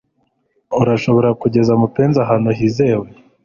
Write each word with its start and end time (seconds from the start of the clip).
Urashobora 0.81 1.29
kugeza 1.41 1.71
mupenzi 1.81 2.17
ahantu 2.25 2.49
hizewe? 2.57 3.07